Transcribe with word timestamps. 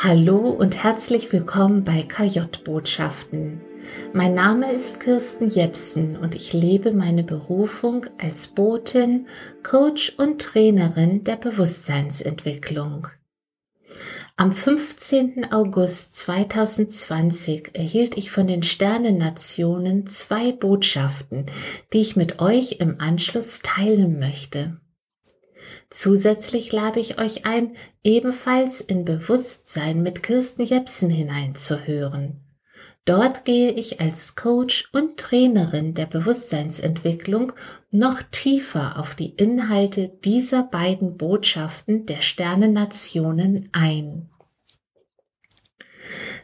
Hallo 0.00 0.50
und 0.50 0.84
herzlich 0.84 1.32
willkommen 1.32 1.82
bei 1.82 2.04
KJ-Botschaften. 2.04 3.60
Mein 4.12 4.32
Name 4.32 4.70
ist 4.70 5.00
Kirsten 5.00 5.48
Jepsen 5.50 6.16
und 6.16 6.36
ich 6.36 6.52
lebe 6.52 6.92
meine 6.92 7.24
Berufung 7.24 8.06
als 8.16 8.46
Botin, 8.46 9.26
Coach 9.64 10.14
und 10.16 10.40
Trainerin 10.40 11.24
der 11.24 11.34
Bewusstseinsentwicklung. 11.34 13.08
Am 14.36 14.52
15. 14.52 15.50
August 15.50 16.14
2020 16.14 17.74
erhielt 17.74 18.16
ich 18.16 18.30
von 18.30 18.46
den 18.46 18.62
Sternennationen 18.62 20.06
zwei 20.06 20.52
Botschaften, 20.52 21.46
die 21.92 21.98
ich 21.98 22.14
mit 22.14 22.38
euch 22.38 22.76
im 22.78 23.00
Anschluss 23.00 23.62
teilen 23.64 24.20
möchte. 24.20 24.80
Zusätzlich 25.90 26.72
lade 26.72 27.00
ich 27.00 27.18
euch 27.18 27.46
ein, 27.46 27.74
ebenfalls 28.04 28.80
in 28.80 29.04
Bewusstsein 29.04 30.02
mit 30.02 30.22
Kirsten 30.22 30.62
Jepsen 30.62 31.10
hineinzuhören. 31.10 32.40
Dort 33.04 33.44
gehe 33.46 33.72
ich 33.72 34.00
als 34.00 34.36
Coach 34.36 34.90
und 34.92 35.16
Trainerin 35.16 35.94
der 35.94 36.04
Bewusstseinsentwicklung 36.04 37.54
noch 37.90 38.20
tiefer 38.30 38.98
auf 38.98 39.14
die 39.14 39.30
Inhalte 39.30 40.10
dieser 40.24 40.64
beiden 40.64 41.16
Botschaften 41.16 42.04
der 42.04 42.20
Sternennationen 42.20 43.70
ein. 43.72 44.28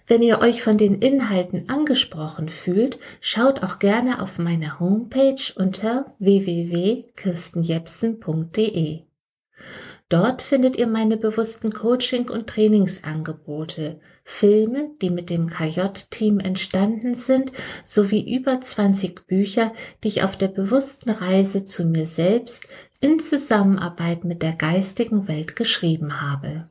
Wenn 0.07 0.23
ihr 0.23 0.41
euch 0.41 0.63
von 0.63 0.79
den 0.79 1.01
Inhalten 1.01 1.69
angesprochen 1.69 2.49
fühlt, 2.49 2.99
schaut 3.21 3.63
auch 3.63 3.79
gerne 3.79 4.23
auf 4.23 4.39
meine 4.39 4.81
Homepage 4.81 5.53
unter 5.57 6.15
www.kirstenjepsen.de. 6.19 9.03
Dort 10.09 10.43
findet 10.43 10.77
ihr 10.77 10.87
meine 10.87 11.17
bewussten 11.17 11.73
Coaching- 11.73 12.31
und 12.31 12.47
Trainingsangebote, 12.47 14.01
Filme, 14.23 14.91
die 15.01 15.11
mit 15.11 15.31
dem 15.31 15.49
KJ-Team 15.49 16.41
entstanden 16.41 17.15
sind, 17.15 17.51
sowie 17.85 18.37
über 18.37 18.61
20 18.61 19.27
Bücher, 19.27 19.73
die 20.03 20.09
ich 20.09 20.23
auf 20.23 20.37
der 20.37 20.49
bewussten 20.49 21.11
Reise 21.11 21.65
zu 21.65 21.85
mir 21.85 22.07
selbst 22.07 22.65
in 23.01 23.19
Zusammenarbeit 23.19 24.25
mit 24.25 24.43
der 24.43 24.53
geistigen 24.53 25.27
Welt 25.27 25.57
geschrieben 25.57 26.21
habe. 26.21 26.69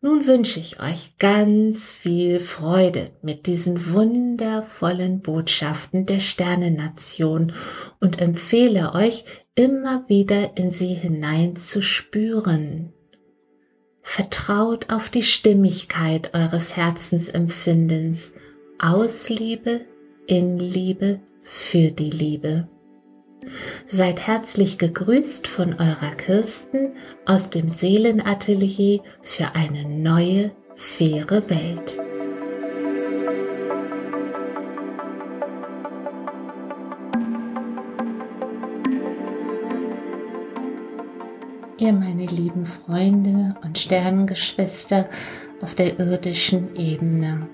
Nun 0.00 0.26
wünsche 0.26 0.60
ich 0.60 0.80
euch 0.80 1.16
ganz 1.18 1.90
viel 1.90 2.38
Freude 2.38 3.10
mit 3.20 3.46
diesen 3.46 3.92
wundervollen 3.92 5.22
Botschaften 5.22 6.06
der 6.06 6.20
Sternennation 6.20 7.52
und 7.98 8.20
empfehle 8.20 8.94
euch, 8.94 9.24
immer 9.58 10.08
wieder 10.08 10.56
in 10.56 10.70
sie 10.70 10.94
hinein 10.94 11.56
zu 11.56 11.82
spüren. 11.82 12.92
Vertraut 14.02 14.88
auf 14.88 15.10
die 15.10 15.24
Stimmigkeit 15.24 16.32
eures 16.32 16.76
Herzensempfindens 16.76 18.32
aus 18.78 19.28
Liebe, 19.28 19.80
in 20.28 20.60
Liebe, 20.60 21.18
für 21.42 21.90
die 21.90 22.10
Liebe. 22.10 22.68
Seid 23.84 24.28
herzlich 24.28 24.78
gegrüßt 24.78 25.48
von 25.48 25.74
eurer 25.74 26.14
Kirsten 26.16 26.92
aus 27.26 27.50
dem 27.50 27.68
Seelenatelier 27.68 29.00
für 29.22 29.56
eine 29.56 29.88
neue, 29.88 30.52
faire 30.76 31.50
Welt. 31.50 31.98
Ihr 41.80 41.92
meine 41.92 42.26
lieben 42.26 42.66
Freunde 42.66 43.54
und 43.62 43.78
Sternengeschwister 43.78 45.08
auf 45.60 45.76
der 45.76 46.00
irdischen 46.00 46.74
Ebene. 46.74 47.46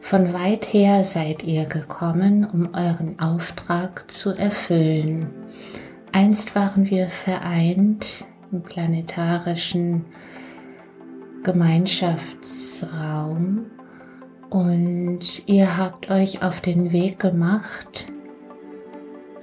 Von 0.00 0.32
weit 0.32 0.72
her 0.72 1.02
seid 1.02 1.42
ihr 1.42 1.64
gekommen, 1.64 2.44
um 2.44 2.72
euren 2.72 3.18
Auftrag 3.18 4.08
zu 4.12 4.30
erfüllen. 4.30 5.30
Einst 6.12 6.54
waren 6.54 6.88
wir 6.88 7.08
vereint 7.08 8.24
im 8.52 8.62
planetarischen 8.62 10.04
Gemeinschaftsraum 11.42 13.66
und 14.50 15.48
ihr 15.48 15.76
habt 15.76 16.12
euch 16.12 16.44
auf 16.44 16.60
den 16.60 16.92
Weg 16.92 17.18
gemacht, 17.18 18.06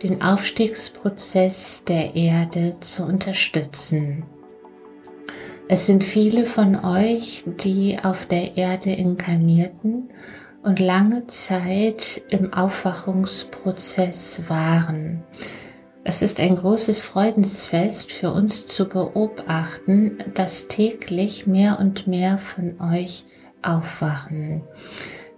den 0.05 0.21
Aufstiegsprozess 0.21 1.83
der 1.88 2.16
Erde 2.16 2.77
zu 2.79 3.03
unterstützen. 3.03 4.23
Es 5.67 5.88
sind 5.88 6.03
viele 6.03 6.45
von 6.45 6.75
euch, 6.85 7.43
die 7.63 7.97
auf 8.03 8.27
der 8.27 8.55
Erde 8.55 8.91
inkarnierten 8.91 10.11
und 10.61 10.79
lange 10.79 11.25
Zeit 11.25 12.21
im 12.29 12.53
Aufwachungsprozess 12.53 14.43
waren. 14.47 15.23
Es 16.03 16.22
ist 16.22 16.39
ein 16.39 16.55
großes 16.55 17.01
Freudensfest 17.01 18.11
für 18.11 18.29
uns 18.29 18.67
zu 18.67 18.87
beobachten, 18.87 20.19
dass 20.35 20.67
täglich 20.67 21.47
mehr 21.47 21.79
und 21.79 22.05
mehr 22.05 22.37
von 22.37 22.79
euch 22.79 23.23
aufwachen. 23.63 24.61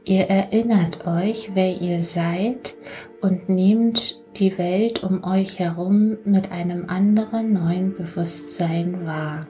Ihr 0.03 0.29
erinnert 0.29 1.07
euch, 1.07 1.51
wer 1.53 1.81
ihr 1.81 2.01
seid 2.01 2.75
und 3.21 3.47
nehmt 3.49 4.21
die 4.39 4.57
Welt 4.57 5.03
um 5.03 5.23
euch 5.23 5.59
herum 5.59 6.17
mit 6.25 6.51
einem 6.51 6.89
anderen 6.89 7.53
neuen 7.53 7.95
Bewusstsein 7.95 9.05
wahr. 9.05 9.47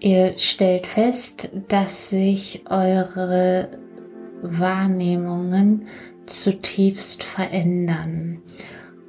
Ihr 0.00 0.34
stellt 0.38 0.86
fest, 0.86 1.50
dass 1.68 2.10
sich 2.10 2.64
eure 2.68 3.78
Wahrnehmungen 4.42 5.86
zutiefst 6.26 7.22
verändern. 7.22 8.42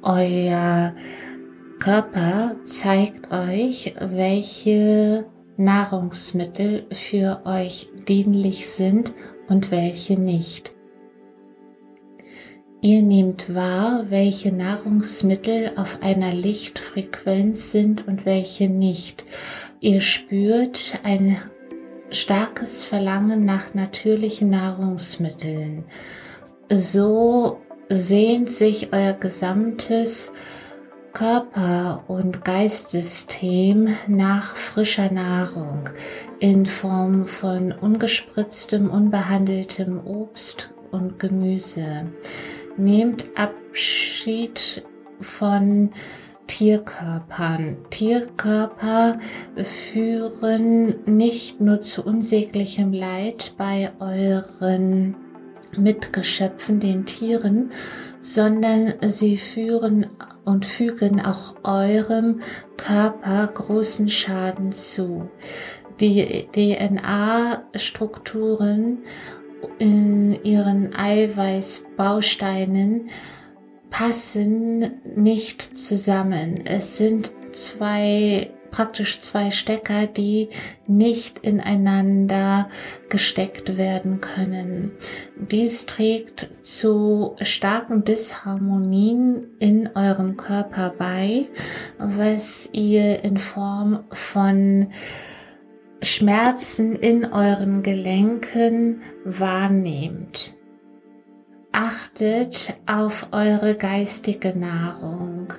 Euer 0.02 0.94
Körper 1.80 2.56
zeigt 2.64 3.32
euch, 3.32 3.94
welche 4.00 5.26
Nahrungsmittel 5.56 6.86
für 6.92 7.42
euch 7.44 7.88
dienlich 8.06 8.68
sind 8.68 9.12
und 9.48 9.70
welche 9.70 10.18
nicht. 10.18 10.73
Ihr 12.84 13.00
nehmt 13.00 13.54
wahr, 13.54 14.04
welche 14.10 14.52
Nahrungsmittel 14.52 15.72
auf 15.76 16.02
einer 16.02 16.34
Lichtfrequenz 16.34 17.72
sind 17.72 18.06
und 18.06 18.26
welche 18.26 18.68
nicht. 18.68 19.24
Ihr 19.80 20.02
spürt 20.02 21.00
ein 21.02 21.38
starkes 22.10 22.84
Verlangen 22.84 23.46
nach 23.46 23.72
natürlichen 23.72 24.50
Nahrungsmitteln. 24.50 25.84
So 26.70 27.62
sehnt 27.88 28.50
sich 28.50 28.92
euer 28.92 29.14
gesamtes 29.14 30.30
Körper- 31.14 32.04
und 32.06 32.44
Geistsystem 32.44 33.96
nach 34.08 34.56
frischer 34.56 35.10
Nahrung 35.10 35.88
in 36.38 36.66
Form 36.66 37.26
von 37.26 37.72
ungespritztem, 37.72 38.90
unbehandeltem 38.90 40.06
Obst 40.06 40.68
und 40.90 41.18
Gemüse. 41.18 42.12
Nehmt 42.76 43.26
Abschied 43.36 44.84
von 45.20 45.90
Tierkörpern. 46.48 47.76
Tierkörper 47.90 49.20
führen 49.56 50.96
nicht 51.06 51.60
nur 51.60 51.80
zu 51.80 52.04
unsäglichem 52.04 52.92
Leid 52.92 53.54
bei 53.56 53.92
euren 54.00 55.14
Mitgeschöpfen, 55.76 56.80
den 56.80 57.06
Tieren, 57.06 57.70
sondern 58.20 58.94
sie 59.02 59.36
führen 59.36 60.08
und 60.44 60.66
fügen 60.66 61.20
auch 61.20 61.54
eurem 61.62 62.40
Körper 62.76 63.48
großen 63.52 64.08
Schaden 64.08 64.72
zu. 64.72 65.30
Die 66.00 66.48
DNA-Strukturen 66.52 68.98
in 69.78 70.38
ihren 70.44 70.94
Eiweißbausteinen 70.94 73.08
passen 73.90 75.00
nicht 75.14 75.78
zusammen. 75.78 76.66
Es 76.66 76.98
sind 76.98 77.30
zwei 77.52 78.50
praktisch 78.74 79.20
zwei 79.20 79.52
Stecker, 79.52 80.08
die 80.08 80.48
nicht 80.88 81.38
ineinander 81.38 82.68
gesteckt 83.08 83.76
werden 83.76 84.20
können. 84.20 84.90
Dies 85.36 85.86
trägt 85.86 86.48
zu 86.64 87.36
starken 87.40 88.02
Disharmonien 88.02 89.46
in 89.60 89.90
eurem 89.94 90.36
Körper 90.36 90.92
bei, 90.98 91.44
was 91.98 92.68
ihr 92.72 93.22
in 93.22 93.38
Form 93.38 94.06
von 94.10 94.88
Schmerzen 96.04 96.94
in 96.96 97.24
euren 97.24 97.82
Gelenken 97.82 99.00
wahrnehmt 99.24 100.54
achtet 101.74 102.76
auf 102.86 103.28
eure 103.32 103.74
geistige 103.74 104.56
Nahrung. 104.56 105.52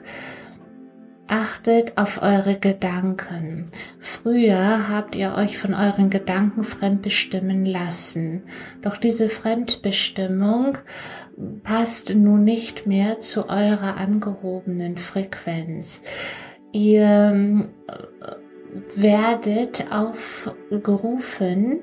Achtet 1.27 1.97
auf 1.97 2.21
eure 2.21 2.57
Gedanken. 2.57 3.65
Früher 3.99 4.89
habt 4.89 5.15
ihr 5.15 5.33
euch 5.35 5.57
von 5.57 5.73
euren 5.73 6.09
Gedanken 6.09 6.63
fremdbestimmen 6.63 7.65
lassen. 7.65 8.43
Doch 8.81 8.95
diese 8.95 9.27
Fremdbestimmung 9.27 10.77
passt 11.63 12.15
nun 12.15 12.43
nicht 12.43 12.87
mehr 12.87 13.19
zu 13.19 13.49
eurer 13.49 13.97
angehobenen 13.97 14.97
Frequenz. 14.97 16.01
Ihr 16.71 17.69
äh, 17.87 18.35
werdet 18.95 19.85
aufgerufen, 19.91 21.79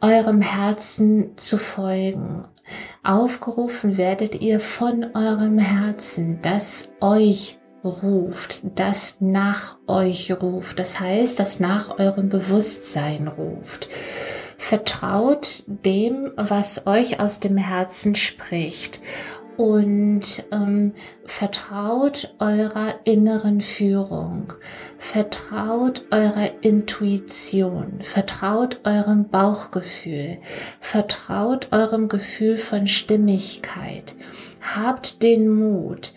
eurem 0.00 0.40
Herzen 0.40 1.36
zu 1.36 1.58
folgen. 1.58 2.46
Aufgerufen 3.02 3.96
werdet 3.96 4.40
ihr 4.40 4.60
von 4.60 5.06
eurem 5.14 5.58
Herzen, 5.58 6.40
das 6.42 6.88
euch 7.00 7.58
ruft, 7.84 8.62
das 8.78 9.16
nach 9.20 9.76
euch 9.86 10.32
ruft, 10.32 10.78
das 10.78 10.98
heißt, 10.98 11.38
das 11.38 11.60
nach 11.60 11.98
eurem 11.98 12.28
Bewusstsein 12.28 13.28
ruft. 13.28 13.88
Vertraut 14.58 15.64
dem, 15.66 16.32
was 16.36 16.86
euch 16.86 17.20
aus 17.20 17.40
dem 17.40 17.56
Herzen 17.56 18.14
spricht 18.14 19.00
und 19.56 20.44
ähm, 20.52 20.92
vertraut 21.24 22.34
eurer 22.38 22.94
inneren 23.04 23.60
Führung, 23.60 24.52
vertraut 24.98 26.04
eurer 26.10 26.50
Intuition, 26.62 27.98
vertraut 28.00 28.80
eurem 28.84 29.28
Bauchgefühl, 29.28 30.38
vertraut 30.80 31.68
eurem 31.72 32.08
Gefühl 32.08 32.56
von 32.56 32.86
Stimmigkeit. 32.86 34.14
Habt 34.60 35.22
den 35.22 35.48
Mut, 35.48 36.12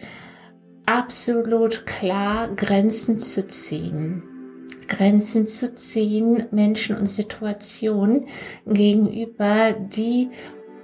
absolut 0.85 1.85
klar 1.85 2.49
Grenzen 2.55 3.19
zu 3.19 3.47
ziehen. 3.47 4.23
Grenzen 4.87 5.45
zu 5.45 5.75
ziehen, 5.75 6.47
Menschen 6.51 6.97
und 6.97 7.07
Situationen 7.07 8.25
gegenüber, 8.65 9.73
die 9.73 10.31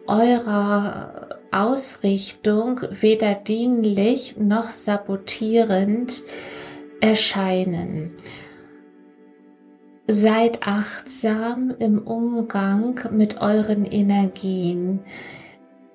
eurer 0.08 1.40
Ausrichtung 1.56 2.82
weder 2.90 3.34
dienlich 3.34 4.38
noch 4.38 4.70
sabotierend 4.70 6.24
erscheinen. 7.02 8.14
Seid 10.08 10.68
achtsam 10.68 11.74
im 11.80 12.00
Umgang 12.00 13.00
mit 13.12 13.42
euren 13.42 13.86
Energien. 13.86 15.00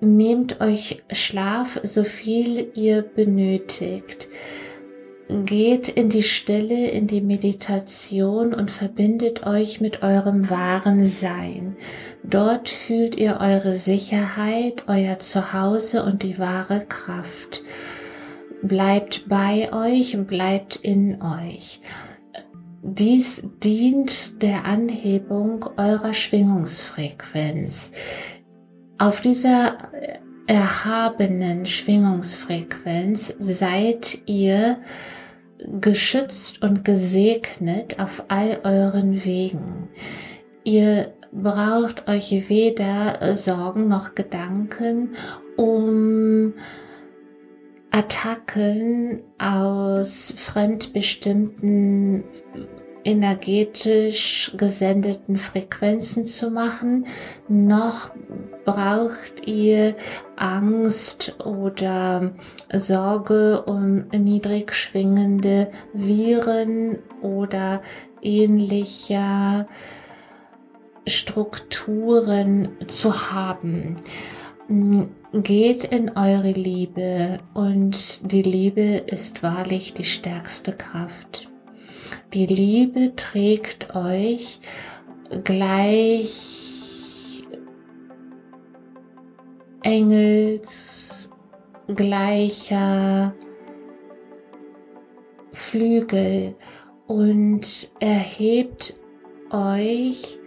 Nehmt 0.01 0.61
euch 0.61 1.03
Schlaf, 1.13 1.79
so 1.83 2.05
viel 2.05 2.73
ihr 2.75 3.03
benötigt. 3.03 4.29
Geht 5.45 5.89
in 5.89 6.09
die 6.09 6.25
Stille, 6.25 6.89
in 6.89 7.07
die 7.07 7.21
Meditation 7.21 8.53
und 8.53 8.71
verbindet 8.71 9.47
euch 9.47 9.81
mit 9.81 10.03
eurem 10.03 10.51
wahren 10.51 11.05
Sein. 11.07 11.77
Dort 12.25 12.69
fühlt 12.69 13.15
ihr 13.15 13.39
eure 13.41 13.77
Sicherheit, 13.77 14.85
euer 14.89 15.21
Zuhause 15.21 16.05
und 16.05 16.25
die 16.25 16.39
wahre 16.39 16.85
Kraft. 16.85 17.63
Bleibt 18.63 19.29
bei 19.29 19.73
euch 19.73 20.17
und 20.17 20.27
bleibt 20.27 20.77
in 20.77 21.23
euch. 21.23 21.81
Dies 22.83 23.43
dient 23.63 24.43
der 24.43 24.65
Anhebung 24.65 25.65
eurer 25.77 26.13
Schwingungsfrequenz. 26.13 27.93
Auf 28.99 29.21
dieser 29.21 29.91
erhabenen 30.51 31.65
Schwingungsfrequenz 31.65 33.33
seid 33.39 34.19
ihr 34.27 34.81
geschützt 35.81 36.61
und 36.61 36.85
gesegnet 36.85 38.01
auf 38.01 38.25
all 38.27 38.59
euren 38.65 39.25
Wegen. 39.25 39.91
Ihr 40.65 41.15
braucht 41.31 42.09
euch 42.09 42.49
weder 42.49 43.37
Sorgen 43.37 43.87
noch 43.87 44.17
Gedanken 44.17 45.11
um 45.57 46.55
Attacken 47.93 49.23
aus 49.39 50.35
fremdbestimmten 50.37 52.25
energetisch 53.05 54.53
gesendeten 54.57 55.37
Frequenzen 55.37 56.27
zu 56.27 56.51
machen, 56.51 57.07
noch 57.49 58.11
braucht 58.65 59.47
ihr 59.47 59.97
Angst 60.37 61.37
oder 61.45 62.33
Sorge 62.73 63.63
um 63.63 64.09
niedrig 64.09 64.75
schwingende 64.75 65.71
Viren 65.93 66.99
oder 67.23 67.83
ähnlicher 68.23 69.67
Strukturen 71.07 72.77
zu 72.87 73.33
haben. 73.33 73.97
Geht 75.33 75.85
in 75.85 76.17
eure 76.17 76.53
Liebe 76.53 77.41
und 77.55 78.31
die 78.31 78.43
Liebe 78.43 79.03
ist 79.07 79.43
wahrlich 79.43 79.95
die 79.95 80.05
stärkste 80.05 80.73
Kraft. 80.73 81.49
Die 82.33 82.47
Liebe 82.47 83.15
trägt 83.17 83.95
euch 83.95 84.61
gleich 85.45 87.43
Engels 89.83 91.31
gleicher 91.95 93.35
Flügel 95.53 96.55
und 97.07 97.91
erhebt 97.99 99.01
euch 99.51 100.39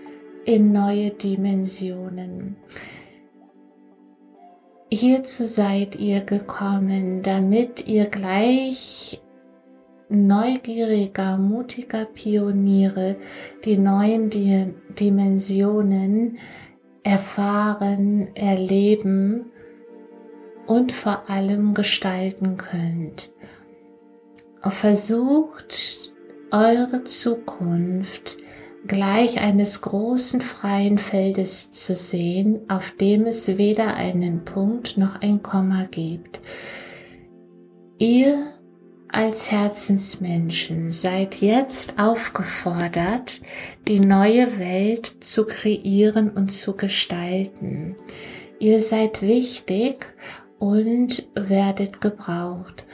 in 0.45 0.71
neue 0.71 1.11
Dimensionen. 1.11 2.57
Hierzu 4.91 5.45
seid 5.45 5.95
ihr 5.95 6.21
gekommen, 6.21 7.23
damit 7.23 7.87
ihr 7.87 8.05
gleich 8.05 9.22
neugieriger, 10.13 11.37
mutiger 11.37 12.05
Pioniere 12.05 13.17
die 13.65 13.77
neuen 13.77 14.29
Dimensionen 14.99 16.37
erfahren, 17.03 18.35
erleben 18.35 19.51
und 20.65 20.91
vor 20.91 21.29
allem 21.29 21.73
gestalten 21.73 22.57
könnt. 22.57 23.33
Versucht 24.61 26.13
eure 26.51 27.03
Zukunft 27.03 28.37
gleich 28.87 29.39
eines 29.39 29.81
großen 29.81 30.41
freien 30.41 30.97
Feldes 30.97 31.71
zu 31.71 31.93
sehen, 31.95 32.61
auf 32.69 32.91
dem 32.91 33.25
es 33.25 33.57
weder 33.57 33.95
einen 33.95 34.45
Punkt 34.45 34.97
noch 34.97 35.21
ein 35.21 35.41
Komma 35.41 35.85
gibt. 35.89 36.39
Ihr 37.97 38.37
als 39.13 39.51
Herzensmenschen 39.51 40.89
seid 40.89 41.35
jetzt 41.35 41.99
aufgefordert, 41.99 43.41
die 43.87 43.99
neue 43.99 44.57
Welt 44.57 45.23
zu 45.23 45.45
kreieren 45.45 46.31
und 46.31 46.51
zu 46.51 46.75
gestalten. 46.75 47.95
Ihr 48.59 48.79
seid 48.79 49.21
wichtig 49.21 50.15
und 50.57 51.27
werdet 51.35 52.01
gebraucht. 52.01 52.85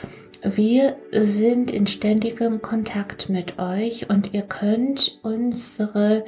Wir 0.43 0.97
sind 1.11 1.71
in 1.71 1.87
ständigem 1.87 2.61
Kontakt 2.61 3.29
mit 3.29 3.57
euch 3.57 4.09
und 4.09 4.33
ihr 4.33 4.43
könnt 4.43 5.19
unsere 5.23 6.25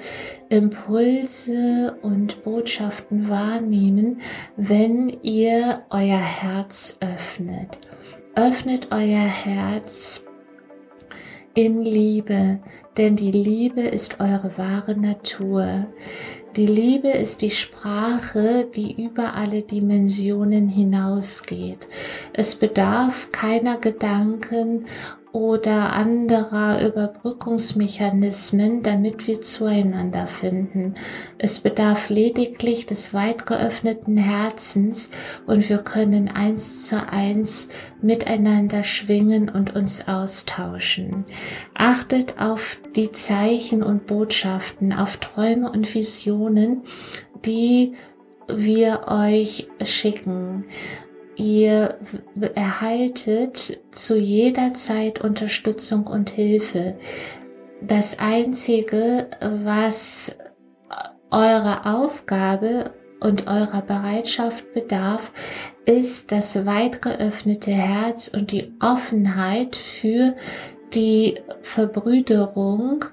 Impulse 0.50 1.98
und 2.01 2.43
Botschaften 2.43 3.29
wahrnehmen, 3.29 4.21
wenn 4.55 5.10
ihr 5.21 5.83
euer 5.89 6.19
Herz 6.19 6.98
öffnet. 7.01 7.77
Öffnet 8.35 8.91
euer 8.91 9.27
Herz 9.27 10.23
in 11.53 11.83
Liebe, 11.83 12.61
denn 12.98 13.15
die 13.15 13.31
Liebe 13.31 13.81
ist 13.81 14.19
eure 14.19 14.57
wahre 14.57 14.95
Natur. 14.95 15.88
Die 16.57 16.67
Liebe 16.67 17.07
ist 17.07 17.41
die 17.41 17.51
Sprache, 17.51 18.67
die 18.75 19.01
über 19.01 19.36
alle 19.36 19.62
Dimensionen 19.62 20.67
hinausgeht. 20.67 21.88
Es 22.33 22.55
bedarf 22.55 23.31
keiner 23.31 23.77
Gedanken 23.77 24.86
oder 25.31 25.93
anderer 25.93 26.86
Überbrückungsmechanismen, 26.86 28.83
damit 28.83 29.27
wir 29.27 29.39
zueinander 29.39 30.27
finden. 30.27 30.95
Es 31.38 31.62
bedarf 31.62 32.10
lediglich 32.10 32.86
des 32.86 33.13
weit 33.13 33.45
geöffneten 33.45 34.17
Herzens 34.17 35.10
und 35.48 35.69
wir 35.69 35.77
können 35.79 36.27
eins 36.27 36.86
zu 36.86 37.07
eins 37.07 37.69
miteinander 38.01 38.83
schwingen 38.83 39.48
und 39.48 39.74
uns 39.74 40.05
austauschen. 40.05 41.24
Achtet 41.75 42.41
auf 42.41 42.80
die 42.95 43.12
Zeichen 43.12 43.83
und 43.83 44.05
Botschaften, 44.05 44.93
auf 44.93 45.17
Träume 45.17 45.71
und 45.71 45.93
Visionen, 45.93 46.83
die 47.45 47.93
wir 48.48 49.05
euch 49.07 49.69
schicken. 49.83 50.65
Ihr 51.36 51.98
erhaltet 52.55 53.79
zu 53.91 54.17
jeder 54.17 54.74
Zeit 54.74 55.21
Unterstützung 55.21 56.05
und 56.07 56.29
Hilfe. 56.29 56.98
Das 57.81 58.19
Einzige, 58.19 59.27
was 59.63 60.36
eure 61.31 61.86
Aufgabe 61.86 62.93
und 63.21 63.48
eurer 63.48 63.81
Bereitschaft 63.81 64.74
bedarf, 64.74 65.31
ist 65.86 66.31
das 66.31 66.65
weit 66.65 67.01
geöffnete 67.01 67.71
Herz 67.71 68.27
und 68.27 68.51
die 68.51 68.74
Offenheit 68.81 69.75
für 69.75 70.36
die 70.93 71.36
Verbrüderung 71.62 73.05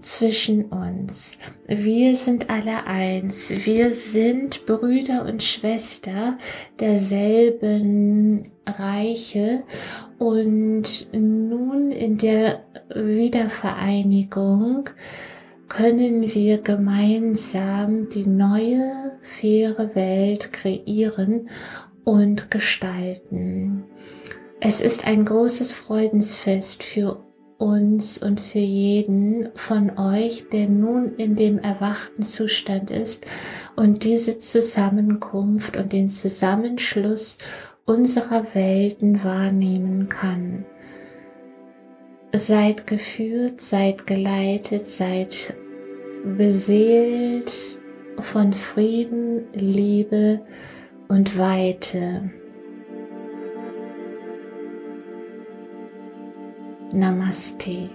zwischen 0.00 0.66
uns. 0.66 1.38
Wir 1.66 2.14
sind 2.16 2.50
alle 2.50 2.86
eins. 2.86 3.50
Wir 3.66 3.92
sind 3.92 4.64
Brüder 4.66 5.24
und 5.26 5.42
Schwester 5.42 6.38
derselben 6.78 8.44
Reiche 8.66 9.64
und 10.18 11.08
nun 11.12 11.90
in 11.90 12.18
der 12.18 12.64
Wiedervereinigung 12.94 14.90
können 15.68 16.22
wir 16.34 16.58
gemeinsam 16.58 18.08
die 18.08 18.26
neue, 18.26 19.18
faire 19.20 19.94
Welt 19.94 20.52
kreieren 20.52 21.48
und 22.04 22.50
gestalten. 22.50 23.84
Es 24.60 24.80
ist 24.80 25.06
ein 25.06 25.24
großes 25.24 25.72
Freudensfest 25.72 26.82
für 26.82 27.24
uns 27.58 28.18
und 28.18 28.40
für 28.40 28.58
jeden 28.58 29.50
von 29.54 29.96
euch, 29.98 30.46
der 30.52 30.68
nun 30.68 31.14
in 31.14 31.36
dem 31.36 31.58
erwachten 31.58 32.22
Zustand 32.22 32.90
ist 32.90 33.24
und 33.76 34.02
diese 34.02 34.40
Zusammenkunft 34.40 35.76
und 35.76 35.92
den 35.92 36.08
Zusammenschluss 36.08 37.38
unserer 37.86 38.46
Welten 38.54 39.22
wahrnehmen 39.22 40.08
kann. 40.08 40.64
Seid 42.32 42.86
geführt, 42.86 43.60
seid 43.60 44.06
geleitet, 44.06 44.86
seid 44.86 45.56
beseelt 46.36 47.52
von 48.18 48.52
Frieden, 48.52 49.44
Liebe 49.52 50.40
und 51.06 51.38
Weite. 51.38 52.30
Namaste. 56.92 57.90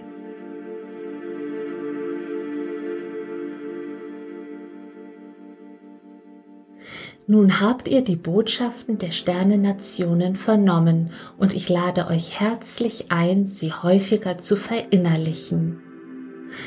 Nun 7.26 7.60
habt 7.60 7.88
ihr 7.88 8.02
die 8.02 8.14
Botschaften 8.14 8.98
der 8.98 9.10
Sternennationen 9.10 10.36
vernommen 10.36 11.10
und 11.38 11.54
ich 11.54 11.68
lade 11.68 12.06
euch 12.06 12.38
herzlich 12.38 13.10
ein, 13.10 13.46
sie 13.46 13.72
häufiger 13.72 14.38
zu 14.38 14.56
verinnerlichen. 14.56 15.83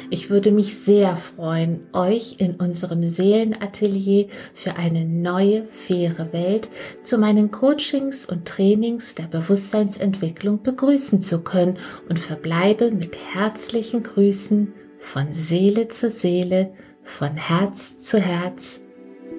Ich 0.09 0.29
würde 0.29 0.51
mich 0.51 0.75
sehr 0.75 1.15
freuen, 1.15 1.87
euch 1.93 2.35
in 2.39 2.55
unserem 2.55 3.03
Seelenatelier 3.03 4.27
für 4.53 4.75
eine 4.75 5.05
neue, 5.05 5.65
faire 5.65 6.31
Welt 6.33 6.69
zu 7.03 7.17
meinen 7.17 7.51
Coachings 7.51 8.25
und 8.25 8.47
Trainings 8.47 9.15
der 9.15 9.27
Bewusstseinsentwicklung 9.27 10.61
begrüßen 10.61 11.21
zu 11.21 11.39
können 11.39 11.77
und 12.09 12.19
verbleibe 12.19 12.91
mit 12.91 13.15
herzlichen 13.33 14.03
Grüßen 14.03 14.73
von 14.99 15.31
Seele 15.31 15.87
zu 15.87 16.09
Seele, 16.09 16.73
von 17.03 17.35
Herz 17.35 17.99
zu 17.99 18.19
Herz 18.19 18.81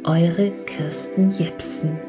eure 0.04 0.50
Kirsten 0.64 1.30
Jepsen. 1.30 2.07